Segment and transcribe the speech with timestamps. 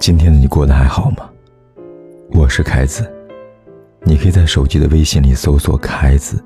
[0.00, 1.30] 今天的你过得还好吗？
[2.30, 3.06] 我是凯子，
[4.02, 6.42] 你可以在手机的微信里搜索“凯子”，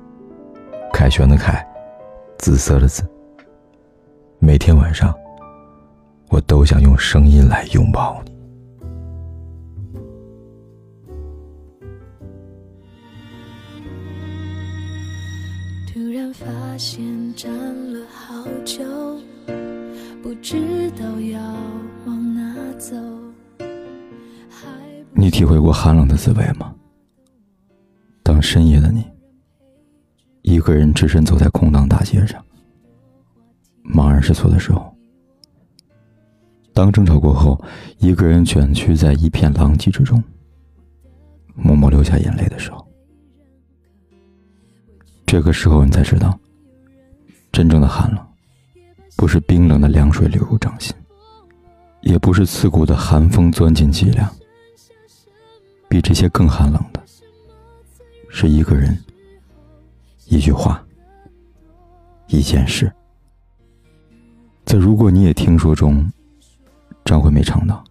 [0.91, 1.65] 凯旋的凯，
[2.37, 3.01] 紫色的紫。
[4.39, 5.15] 每天晚上，
[6.27, 8.35] 我都想用声音来拥抱你。
[15.93, 16.45] 突然发
[16.77, 17.49] 现站
[17.93, 18.83] 了好久。
[20.21, 21.39] 不知道要
[22.05, 22.95] 往哪走。
[25.17, 26.75] 你体会过寒冷的滋味吗？
[28.21, 29.01] 当深夜的你，
[30.41, 32.43] 一个人只身走在空荡大街上，
[33.83, 34.81] 茫然失措的时候；
[36.73, 37.59] 当争吵过后，
[37.99, 40.21] 一个人卷曲在一片狼藉之中，
[41.55, 42.85] 默默流下眼泪的时候，
[45.25, 46.37] 这个时候你才知道，
[47.53, 48.25] 真正的寒冷。
[49.17, 50.93] 不是冰冷的凉水流入掌心，
[52.01, 54.29] 也不是刺骨的寒风钻进脊梁。
[55.87, 57.01] 比这些更寒冷的，
[58.29, 58.97] 是一个人、
[60.25, 60.85] 一句话、
[62.27, 62.91] 一件事。
[64.65, 66.11] 在如果你也听说中，
[67.05, 67.83] 张惠妹唱道：“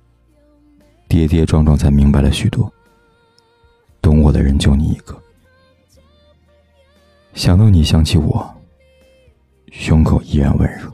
[1.09, 2.73] 跌跌撞撞才明白了许多，
[4.03, 5.17] 懂我的人就你一个。”
[7.33, 8.55] 想到你，想起我，
[9.73, 10.93] 胸口依然温热。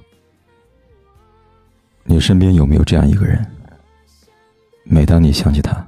[2.05, 3.45] 你身边有没有这样一个人？
[4.85, 5.87] 每当你想起他，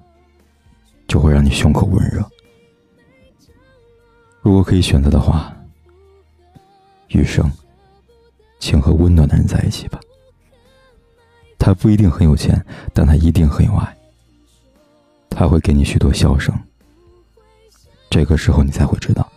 [1.13, 2.27] 就会让你胸口温热。
[4.41, 5.55] 如果可以选择的话，
[7.09, 7.53] 余生，
[8.59, 10.01] 请和温暖的人在一起吧。
[11.59, 13.95] 他不一定很有钱，但他一定很有爱。
[15.29, 16.59] 他会给你许多笑声。
[18.09, 19.31] 这个时候，你才会知道，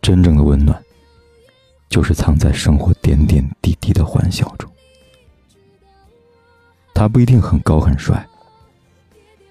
[0.00, 0.82] 真正的温暖，
[1.90, 4.66] 就是藏在生活点点滴滴的欢笑中。
[6.94, 8.26] 他不一定很高很帅，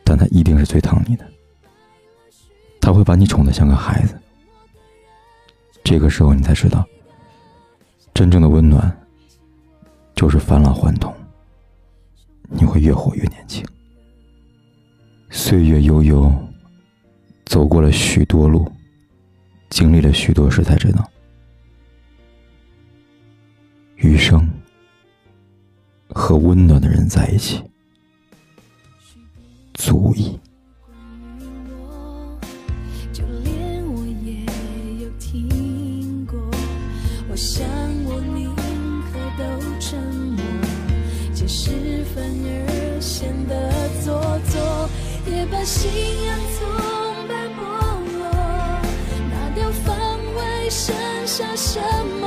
[0.04, 1.32] 但他一定是最疼你的。
[2.92, 4.20] 他会把你宠得像个孩子。
[5.82, 6.86] 这个时候，你才知道，
[8.14, 8.92] 真正的温暖
[10.14, 11.16] 就是返老还童。
[12.50, 13.66] 你会越活越年轻。
[15.30, 16.30] 岁月悠悠，
[17.46, 18.70] 走过了许多路，
[19.70, 21.10] 经历了许多事，才知道，
[23.96, 24.46] 余生。
[26.10, 27.64] 和温暖的人在一起，
[29.76, 30.38] 足矣。
[41.54, 41.70] 是
[42.16, 43.54] 反而显得
[44.06, 44.14] 做
[44.50, 44.90] 作，
[45.30, 45.92] 也把信
[46.26, 46.60] 仰从
[47.28, 47.60] 白剥
[48.18, 48.24] 落，
[49.30, 49.94] 拿掉防
[50.38, 50.40] 卫，
[50.70, 50.96] 剩
[51.28, 51.78] 下什
[52.22, 52.24] 么？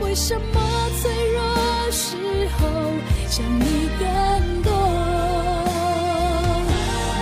[0.00, 0.58] 为什么
[1.02, 1.38] 脆弱？
[1.90, 2.16] 时
[2.56, 2.60] 候
[3.28, 3.62] 想你
[3.98, 4.72] 更多。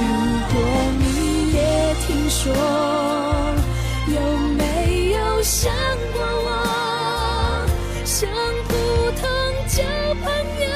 [0.00, 0.04] 如
[0.52, 0.54] 果
[1.00, 1.58] 你也
[2.06, 2.54] 听说，
[4.06, 4.20] 有
[4.54, 5.74] 没有想
[6.14, 6.48] 过我？
[8.04, 8.30] 像
[8.68, 8.70] 普
[9.20, 9.26] 通
[9.66, 9.82] 交
[10.22, 10.24] 朋
[10.62, 10.75] 友，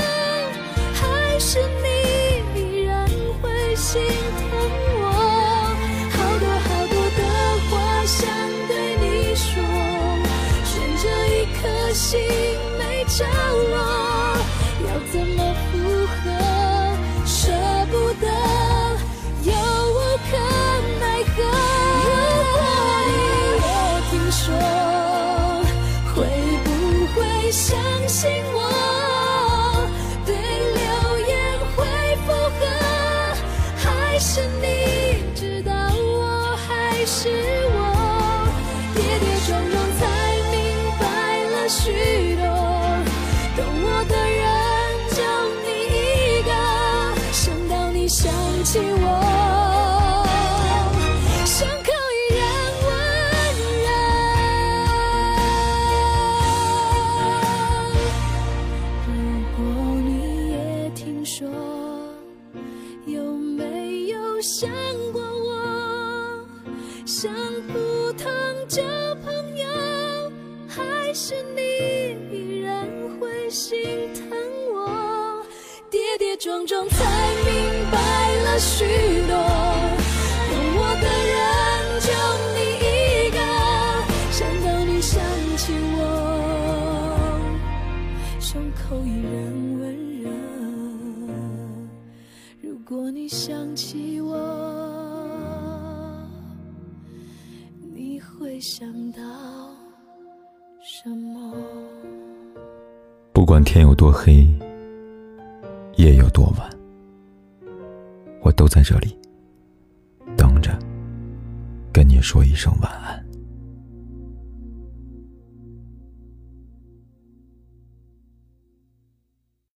[3.91, 4.47] 心疼
[5.01, 5.03] 我？
[6.13, 7.21] 好多好多的
[7.69, 7.71] 话
[8.07, 8.21] 想
[8.69, 9.51] 对你说，
[10.65, 11.61] 悬着一颗
[11.93, 12.07] 心。
[12.79, 13.75] 没着落
[14.87, 15.39] 要怎么
[15.73, 15.73] 复
[16.07, 16.50] 合？
[61.33, 61.49] 说，
[63.07, 64.69] 有没有想
[65.13, 66.45] 过我？
[67.07, 67.33] 像
[67.69, 68.29] 普通
[68.67, 68.83] 交
[69.25, 69.69] 朋友，
[70.67, 71.61] 还是你
[72.37, 72.85] 依然
[73.21, 73.49] 会？
[73.49, 73.79] 心
[74.15, 74.37] 疼
[74.73, 75.45] 我，
[75.89, 77.05] 跌跌撞撞才
[77.45, 78.85] 明白了许
[79.29, 79.80] 多。
[92.91, 94.37] 如果你想起我，
[97.95, 99.21] 你会想到
[100.83, 101.55] 什么？
[103.33, 104.45] 不管天有多黑，
[105.99, 106.69] 夜有多晚，
[108.43, 109.17] 我都在这里
[110.37, 110.77] 等着，
[111.93, 113.25] 跟你说一声晚安。